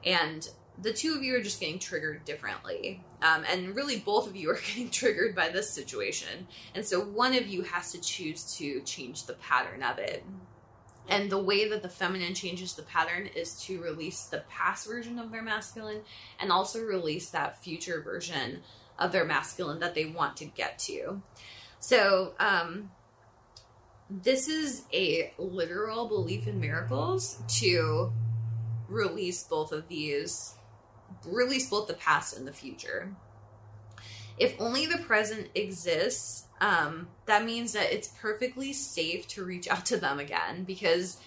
And 0.04 0.48
the 0.80 0.92
two 0.92 1.14
of 1.14 1.22
you 1.22 1.34
are 1.34 1.40
just 1.40 1.60
getting 1.60 1.78
triggered 1.78 2.24
differently. 2.24 3.02
Um, 3.22 3.44
and 3.50 3.74
really, 3.74 3.98
both 3.98 4.28
of 4.28 4.36
you 4.36 4.50
are 4.50 4.60
getting 4.66 4.90
triggered 4.90 5.34
by 5.34 5.48
this 5.48 5.70
situation. 5.70 6.46
And 6.74 6.84
so, 6.84 7.00
one 7.00 7.34
of 7.34 7.46
you 7.46 7.62
has 7.62 7.92
to 7.92 8.00
choose 8.00 8.56
to 8.58 8.80
change 8.82 9.26
the 9.26 9.34
pattern 9.34 9.82
of 9.82 9.98
it. 9.98 10.24
And 11.08 11.30
the 11.30 11.38
way 11.38 11.68
that 11.68 11.82
the 11.82 11.88
feminine 11.88 12.34
changes 12.34 12.74
the 12.74 12.82
pattern 12.82 13.28
is 13.34 13.60
to 13.64 13.80
release 13.80 14.24
the 14.24 14.44
past 14.48 14.88
version 14.88 15.18
of 15.18 15.30
their 15.30 15.42
masculine 15.42 16.00
and 16.40 16.50
also 16.50 16.82
release 16.82 17.30
that 17.30 17.62
future 17.62 18.02
version 18.02 18.62
of 18.98 19.12
their 19.12 19.24
masculine 19.24 19.78
that 19.80 19.94
they 19.94 20.06
want 20.06 20.36
to 20.38 20.46
get 20.46 20.78
to. 20.80 21.22
So, 21.78 22.34
um, 22.40 22.90
this 24.08 24.48
is 24.48 24.84
a 24.92 25.32
literal 25.38 26.08
belief 26.08 26.46
in 26.46 26.60
miracles 26.60 27.38
to 27.58 28.12
release 28.88 29.42
both 29.42 29.72
of 29.72 29.88
these, 29.88 30.54
release 31.24 31.68
both 31.68 31.88
the 31.88 31.94
past 31.94 32.36
and 32.36 32.46
the 32.46 32.52
future. 32.52 33.14
If 34.38 34.60
only 34.60 34.86
the 34.86 34.98
present 34.98 35.48
exists, 35.54 36.46
um, 36.60 37.08
that 37.26 37.44
means 37.44 37.72
that 37.72 37.92
it's 37.92 38.08
perfectly 38.20 38.72
safe 38.72 39.26
to 39.28 39.44
reach 39.44 39.68
out 39.68 39.86
to 39.86 39.96
them 39.96 40.18
again 40.18 40.64
because 40.64 41.18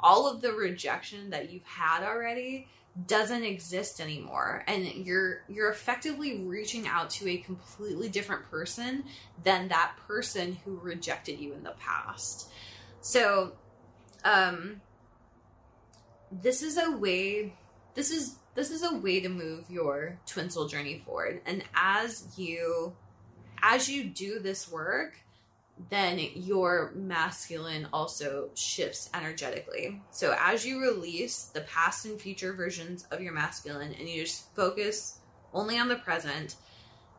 all 0.00 0.28
of 0.28 0.40
the 0.40 0.52
rejection 0.52 1.30
that 1.30 1.50
you've 1.50 1.64
had 1.64 2.02
already 2.02 2.68
doesn't 3.06 3.44
exist 3.44 4.00
anymore. 4.00 4.64
And 4.66 4.84
you're 4.86 5.42
you're 5.48 5.70
effectively 5.70 6.40
reaching 6.40 6.86
out 6.86 7.10
to 7.10 7.28
a 7.28 7.38
completely 7.38 8.08
different 8.08 8.50
person 8.50 9.04
than 9.42 9.68
that 9.68 9.94
person 10.06 10.58
who 10.64 10.78
rejected 10.78 11.38
you 11.38 11.54
in 11.54 11.62
the 11.62 11.74
past. 11.78 12.50
So 13.00 13.52
um 14.24 14.82
this 16.30 16.62
is 16.62 16.78
a 16.78 16.90
way 16.90 17.54
this 17.94 18.10
is 18.10 18.36
this 18.54 18.70
is 18.70 18.82
a 18.82 18.96
way 18.96 19.20
to 19.20 19.28
move 19.28 19.70
your 19.70 20.18
twin 20.26 20.50
soul 20.50 20.66
journey 20.66 21.02
forward 21.04 21.40
and 21.46 21.64
as 21.74 22.26
you 22.36 22.94
as 23.62 23.88
you 23.88 24.04
do 24.04 24.40
this 24.40 24.70
work, 24.70 25.18
then 25.88 26.18
your 26.34 26.92
masculine 26.94 27.88
also 27.92 28.50
shifts 28.54 29.08
energetically. 29.14 30.02
So 30.10 30.36
as 30.38 30.66
you 30.66 30.80
release 30.80 31.44
the 31.44 31.62
past 31.62 32.04
and 32.04 32.20
future 32.20 32.52
versions 32.52 33.06
of 33.10 33.20
your 33.20 33.32
masculine 33.32 33.94
and 33.98 34.08
you 34.08 34.24
just 34.24 34.54
focus 34.54 35.18
only 35.54 35.78
on 35.78 35.88
the 35.88 35.96
present, 35.96 36.56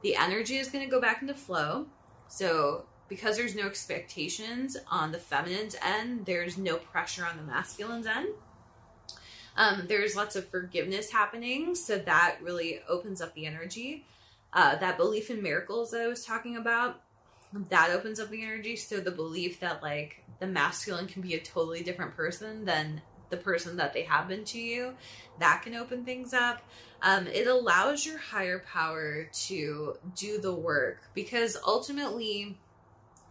the 0.01 0.15
energy 0.15 0.57
is 0.57 0.69
going 0.69 0.83
to 0.83 0.91
go 0.91 1.01
back 1.01 1.21
into 1.21 1.33
flow. 1.33 1.87
So 2.27 2.85
because 3.07 3.37
there's 3.37 3.55
no 3.55 3.67
expectations 3.67 4.77
on 4.89 5.11
the 5.11 5.19
feminine's 5.19 5.75
end, 5.81 6.25
there's 6.25 6.57
no 6.57 6.77
pressure 6.77 7.25
on 7.25 7.37
the 7.37 7.43
masculine's 7.43 8.07
end. 8.07 8.29
Um, 9.55 9.85
there's 9.87 10.15
lots 10.15 10.35
of 10.35 10.49
forgiveness 10.49 11.11
happening, 11.11 11.75
so 11.75 11.97
that 11.99 12.37
really 12.41 12.81
opens 12.89 13.21
up 13.21 13.33
the 13.35 13.45
energy. 13.45 14.05
uh, 14.53 14.75
that 14.77 14.97
belief 14.97 15.29
in 15.29 15.41
miracles 15.41 15.91
that 15.91 16.01
I 16.01 16.07
was 16.07 16.25
talking 16.25 16.57
about, 16.57 17.01
that 17.69 17.91
opens 17.91 18.19
up 18.19 18.29
the 18.29 18.43
energy. 18.43 18.75
So 18.75 18.99
the 18.99 19.11
belief 19.11 19.59
that 19.59 19.81
like 19.81 20.23
the 20.39 20.47
masculine 20.47 21.07
can 21.07 21.21
be 21.21 21.33
a 21.33 21.39
totally 21.39 21.83
different 21.83 22.15
person 22.15 22.65
than 22.65 23.01
the 23.29 23.37
person 23.37 23.77
that 23.77 23.93
they 23.93 24.03
have 24.03 24.27
been 24.27 24.43
to 24.45 24.59
you, 24.59 24.93
that 25.39 25.63
can 25.63 25.75
open 25.75 26.05
things 26.05 26.33
up. 26.33 26.61
Um, 27.01 27.27
it 27.27 27.47
allows 27.47 28.05
your 28.05 28.19
higher 28.19 28.63
power 28.71 29.27
to 29.47 29.97
do 30.15 30.39
the 30.39 30.53
work 30.53 30.99
because 31.13 31.57
ultimately 31.65 32.57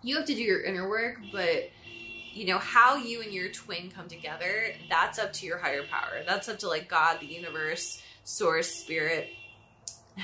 you 0.03 0.17
have 0.17 0.27
to 0.27 0.35
do 0.35 0.43
your 0.43 0.63
inner 0.63 0.89
work, 0.89 1.19
but 1.31 1.71
you 2.33 2.47
know 2.47 2.59
how 2.59 2.97
you 2.97 3.23
and 3.23 3.33
your 3.33 3.49
twin 3.51 3.91
come 3.91 4.09
together 4.09 4.75
that's 4.89 5.19
up 5.19 5.33
to 5.35 5.47
your 5.47 5.59
higher 5.59 5.83
power. 5.85 6.23
That's 6.27 6.49
up 6.49 6.59
to 6.61 6.69
like 6.69 6.89
god 6.89 7.21
the 7.21 7.27
universe 7.27 8.03
source 8.25 8.71
spirit. 8.75 9.29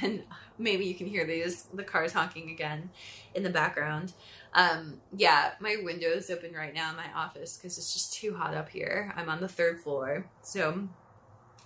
And 0.03 0.23
maybe 0.59 0.85
you 0.85 0.95
can 0.95 1.07
hear 1.07 1.27
these 1.27 1.65
the 1.73 1.85
cars 1.85 2.12
honking 2.12 2.50
again 2.50 2.91
in 3.35 3.43
the 3.43 3.50
background. 3.50 4.12
Um 4.55 5.00
yeah 5.17 5.53
my 5.61 5.77
window 5.83 6.09
is 6.09 6.31
open 6.31 6.53
right 6.53 6.75
now 6.75 6.91
in 6.91 6.97
my 6.97 7.12
office 7.15 7.57
because 7.57 7.79
it's 7.79 7.93
just 7.93 8.15
too 8.15 8.35
hot 8.35 8.55
up 8.55 8.69
here. 8.69 9.12
I'm 9.17 9.29
on 9.29 9.41
the 9.41 9.49
third 9.49 9.81
floor 9.81 10.27
so 10.43 10.88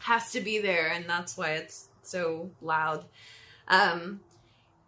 has 0.01 0.33
to 0.33 0.41
be 0.41 0.59
there 0.59 0.89
and 0.89 1.09
that's 1.09 1.37
why 1.37 1.53
it's 1.53 1.89
so 2.03 2.51
loud. 2.61 3.05
Um 3.69 4.21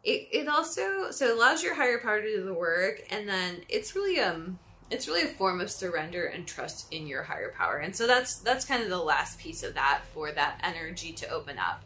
it, 0.05 0.29
it 0.33 0.49
also 0.49 1.11
so 1.11 1.29
it 1.29 1.37
allows 1.37 1.63
your 1.63 1.75
higher 1.75 1.99
power 1.99 2.21
to 2.21 2.29
do 2.29 2.45
the 2.45 2.55
work 2.55 3.03
and 3.11 3.29
then 3.29 3.63
it's 3.69 3.97
really 3.97 4.21
um 4.21 4.59
it's 4.91 5.09
really 5.09 5.23
a 5.23 5.29
form 5.35 5.61
of 5.61 5.71
surrender 5.71 6.27
and 6.27 6.47
trust 6.47 6.93
in 6.93 7.07
your 7.07 7.23
higher 7.23 7.53
power. 7.57 7.79
And 7.79 7.95
so 7.95 8.07
that's 8.07 8.37
that's 8.37 8.65
kind 8.65 8.83
of 8.83 8.89
the 8.89 8.99
last 8.99 9.39
piece 9.39 9.63
of 9.63 9.75
that 9.75 10.03
for 10.13 10.31
that 10.33 10.61
energy 10.63 11.13
to 11.13 11.29
open 11.31 11.59
up. 11.59 11.83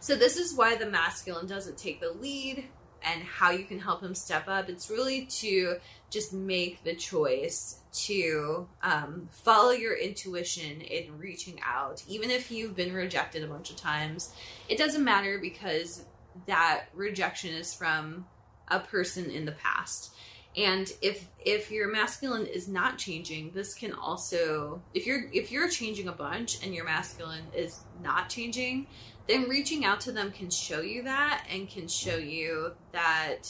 So 0.00 0.16
this 0.16 0.36
is 0.36 0.54
why 0.54 0.76
the 0.76 0.86
masculine 0.86 1.46
doesn't 1.46 1.76
take 1.76 2.00
the 2.00 2.12
lead 2.12 2.64
and 3.02 3.22
how 3.22 3.50
you 3.50 3.64
can 3.64 3.78
help 3.78 4.02
him 4.02 4.14
step 4.14 4.48
up. 4.48 4.68
It's 4.68 4.90
really 4.90 5.26
to 5.26 5.76
just 6.10 6.32
make 6.32 6.82
the 6.84 6.94
choice 6.94 7.80
to 7.92 8.66
um, 8.82 9.28
follow 9.30 9.70
your 9.70 9.96
intuition 9.96 10.80
in 10.80 11.18
reaching 11.18 11.60
out. 11.64 12.02
Even 12.08 12.30
if 12.30 12.50
you've 12.50 12.74
been 12.74 12.92
rejected 12.92 13.44
a 13.44 13.46
bunch 13.46 13.70
of 13.70 13.76
times 13.76 14.32
it 14.68 14.78
doesn't 14.78 15.04
matter 15.04 15.38
because 15.38 16.04
that 16.46 16.84
rejection 16.94 17.54
is 17.54 17.74
from 17.74 18.26
a 18.68 18.78
person 18.78 19.30
in 19.30 19.44
the 19.44 19.52
past 19.52 20.14
and 20.56 20.92
if 21.00 21.28
if 21.44 21.70
your 21.70 21.90
masculine 21.90 22.46
is 22.46 22.68
not 22.68 22.98
changing 22.98 23.50
this 23.52 23.74
can 23.74 23.92
also 23.92 24.82
if 24.94 25.06
you're 25.06 25.30
if 25.32 25.52
you're 25.52 25.68
changing 25.68 26.08
a 26.08 26.12
bunch 26.12 26.64
and 26.64 26.74
your 26.74 26.84
masculine 26.84 27.44
is 27.54 27.80
not 28.02 28.28
changing 28.28 28.86
then 29.28 29.48
reaching 29.48 29.84
out 29.84 30.00
to 30.00 30.10
them 30.10 30.32
can 30.32 30.50
show 30.50 30.80
you 30.80 31.04
that 31.04 31.46
and 31.50 31.68
can 31.68 31.86
show 31.86 32.16
you 32.16 32.72
that 32.92 33.42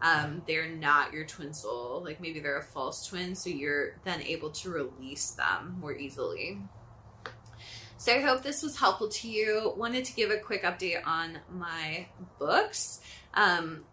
um, 0.00 0.42
they're 0.46 0.68
not 0.68 1.12
your 1.12 1.26
twin 1.26 1.52
soul 1.52 2.00
like 2.04 2.20
maybe 2.20 2.38
they're 2.38 2.58
a 2.58 2.62
false 2.62 3.04
twin 3.08 3.34
so 3.34 3.50
you're 3.50 3.96
then 4.04 4.22
able 4.22 4.50
to 4.50 4.70
release 4.70 5.32
them 5.32 5.76
more 5.80 5.92
easily 5.92 6.60
so 7.96 8.14
I 8.14 8.20
hope 8.20 8.44
this 8.44 8.62
was 8.62 8.78
helpful 8.78 9.08
to 9.08 9.28
you. 9.28 9.74
Wanted 9.76 10.04
to 10.04 10.14
give 10.14 10.30
a 10.30 10.36
quick 10.36 10.62
update 10.62 11.04
on 11.04 11.40
my 11.50 12.06
books. 12.38 13.00
Um, 13.34 13.84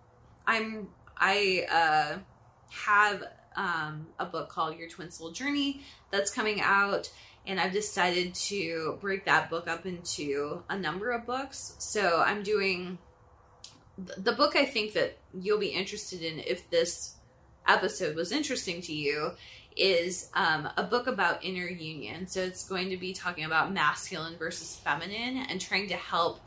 I'm 0.45 0.89
I 1.17 1.65
uh, 1.71 2.19
have 2.69 3.24
um, 3.55 4.07
a 4.19 4.25
book 4.25 4.50
called 4.50 4.77
Your 4.77 4.89
Twin 4.89 5.12
Soul 5.12 5.31
Journey 5.31 5.81
that's 6.12 6.31
coming 6.31 6.62
out, 6.62 7.12
and 7.48 7.60
I've 7.60 7.74
decided 7.74 8.34
to 8.36 8.98
break 9.01 9.25
that 9.25 9.50
book 9.50 9.67
up 9.67 9.86
into 9.86 10.63
a 10.69 10.77
number 10.77 11.12
of 11.12 11.25
books. 11.25 11.75
So 11.79 12.24
I'm 12.25 12.43
doing 12.43 12.98
the 13.98 14.34
book 14.34 14.55
I 14.55 14.65
think 14.65 14.93
that 14.93 15.17
you'll 15.34 15.60
be 15.60 15.67
interested 15.67 16.22
in 16.22 16.39
if 16.39 16.69
this 16.69 17.15
episode 17.67 18.15
was 18.15 18.31
interesting 18.31 18.81
to 18.81 18.93
you 18.93 19.31
is 19.75 20.29
um, 20.33 20.70
a 20.77 20.83
book 20.83 21.07
about 21.07 21.44
inner 21.44 21.68
union. 21.68 22.27
So 22.27 22.42
it's 22.42 22.68
going 22.68 22.89
to 22.89 22.98
be 22.98 23.13
talking 23.13 23.46
about 23.46 23.74
masculine 23.74 24.37
versus 24.37 24.75
feminine 24.75 25.46
and 25.50 25.59
trying 25.59 25.89
to 25.89 25.96
help 25.96 26.39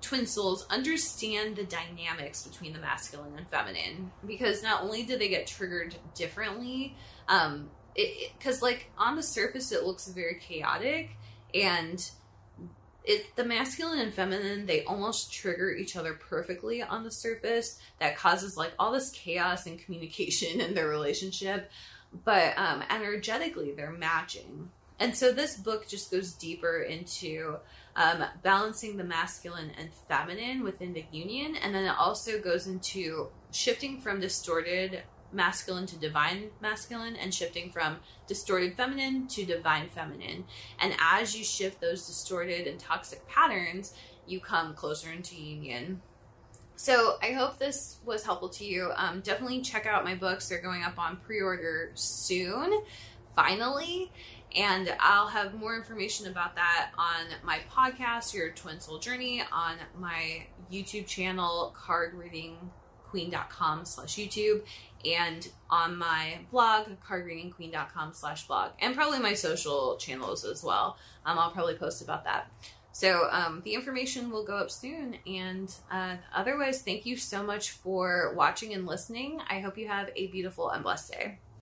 twin 0.00 0.26
souls 0.26 0.66
understand 0.70 1.56
the 1.56 1.64
dynamics 1.64 2.46
between 2.46 2.72
the 2.72 2.78
masculine 2.78 3.36
and 3.36 3.48
feminine. 3.48 4.10
Because 4.26 4.62
not 4.62 4.82
only 4.82 5.02
do 5.02 5.16
they 5.18 5.28
get 5.28 5.46
triggered 5.46 5.94
differently 6.14 6.96
um 7.28 7.70
because 7.94 8.60
like 8.60 8.90
on 8.98 9.16
the 9.16 9.22
surface 9.22 9.72
it 9.72 9.84
looks 9.84 10.06
very 10.08 10.38
chaotic 10.38 11.10
and 11.54 12.10
it 13.04 13.34
the 13.36 13.44
masculine 13.44 14.00
and 14.00 14.12
feminine 14.12 14.66
they 14.66 14.84
almost 14.84 15.32
trigger 15.32 15.70
each 15.70 15.96
other 15.96 16.14
perfectly 16.14 16.82
on 16.82 17.04
the 17.04 17.10
surface. 17.10 17.78
That 18.00 18.16
causes 18.16 18.56
like 18.56 18.72
all 18.78 18.92
this 18.92 19.10
chaos 19.10 19.66
and 19.66 19.78
communication 19.78 20.60
in 20.60 20.74
their 20.74 20.88
relationship. 20.88 21.70
But 22.24 22.56
um, 22.58 22.82
energetically 22.90 23.72
they're 23.72 23.92
matching. 23.92 24.70
And 24.98 25.14
so 25.14 25.32
this 25.32 25.56
book 25.56 25.86
just 25.88 26.10
goes 26.10 26.32
deeper 26.32 26.80
into 26.80 27.56
um, 27.96 28.24
balancing 28.42 28.96
the 28.96 29.04
masculine 29.04 29.72
and 29.78 29.90
feminine 30.08 30.62
within 30.62 30.92
the 30.92 31.04
union. 31.10 31.56
And 31.56 31.74
then 31.74 31.84
it 31.84 31.94
also 31.98 32.40
goes 32.40 32.66
into 32.66 33.28
shifting 33.52 34.00
from 34.00 34.20
distorted 34.20 35.02
masculine 35.32 35.86
to 35.86 35.96
divine 35.96 36.50
masculine 36.60 37.16
and 37.16 37.34
shifting 37.34 37.70
from 37.70 37.96
distorted 38.26 38.76
feminine 38.76 39.26
to 39.28 39.44
divine 39.44 39.88
feminine. 39.88 40.44
And 40.78 40.94
as 41.00 41.36
you 41.36 41.44
shift 41.44 41.80
those 41.80 42.06
distorted 42.06 42.66
and 42.66 42.78
toxic 42.78 43.26
patterns, 43.28 43.94
you 44.26 44.40
come 44.40 44.74
closer 44.74 45.12
into 45.12 45.36
union. 45.36 46.00
So 46.76 47.16
I 47.22 47.32
hope 47.32 47.58
this 47.58 47.98
was 48.04 48.24
helpful 48.24 48.50
to 48.50 48.64
you. 48.64 48.92
Um, 48.96 49.20
definitely 49.20 49.62
check 49.62 49.86
out 49.86 50.04
my 50.04 50.14
books. 50.14 50.48
They're 50.48 50.60
going 50.60 50.82
up 50.82 50.98
on 50.98 51.16
pre-order 51.16 51.90
soon, 51.94 52.82
finally. 53.34 54.12
And 54.56 54.94
I'll 55.00 55.28
have 55.28 55.54
more 55.54 55.76
information 55.76 56.28
about 56.28 56.56
that 56.56 56.92
on 56.96 57.26
my 57.44 57.60
podcast, 57.70 58.32
Your 58.32 58.50
Twin 58.50 58.80
Soul 58.80 58.98
Journey, 58.98 59.42
on 59.52 59.76
my 59.98 60.46
YouTube 60.72 61.06
channel, 61.06 61.76
cardreadingqueen.com 61.78 63.84
slash 63.84 64.16
YouTube, 64.16 64.62
and 65.04 65.46
on 65.68 65.96
my 65.96 66.38
blog, 66.50 66.88
cardreadingqueen.com 67.06 68.14
slash 68.14 68.46
blog, 68.46 68.70
and 68.80 68.96
probably 68.96 69.18
my 69.18 69.34
social 69.34 69.98
channels 69.98 70.44
as 70.44 70.64
well. 70.64 70.96
Um, 71.26 71.38
I'll 71.38 71.50
probably 71.50 71.74
post 71.74 72.00
about 72.00 72.24
that. 72.24 72.50
So 72.92 73.28
um, 73.30 73.60
the 73.62 73.74
information 73.74 74.30
will 74.30 74.42
go 74.42 74.56
up 74.56 74.70
soon. 74.70 75.16
And 75.26 75.70
uh, 75.90 76.16
otherwise, 76.34 76.80
thank 76.80 77.04
you 77.04 77.18
so 77.18 77.42
much 77.42 77.72
for 77.72 78.32
watching 78.34 78.72
and 78.72 78.86
listening. 78.86 79.38
I 79.50 79.60
hope 79.60 79.76
you 79.76 79.86
have 79.86 80.08
a 80.16 80.28
beautiful 80.28 80.70
and 80.70 80.82
blessed 80.82 81.12
day. 81.12 81.40